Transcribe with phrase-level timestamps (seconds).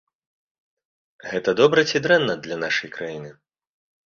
[1.31, 3.29] Гэта добра ці дрэнна для нашай краіны?